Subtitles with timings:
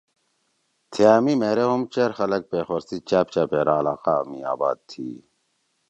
[0.91, 5.09] تھئے مے مھیرے ہُم چیر خلگ پیخور سی چأپ چأپیرا علاقہ می آباد تھی۔